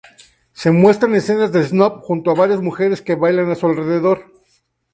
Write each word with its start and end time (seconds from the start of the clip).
Se 0.53 0.71
muestran 0.71 1.13
escenas 1.13 1.51
de 1.51 1.63
Snoop 1.63 2.01
junto 2.01 2.31
a 2.31 2.33
varias 2.33 2.59
mujeres 2.59 3.03
que 3.03 3.13
bailan 3.13 3.51
a 3.51 3.55
su 3.55 3.67
alrededor. 3.67 4.31